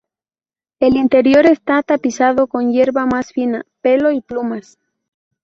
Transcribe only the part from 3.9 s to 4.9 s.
y plumas.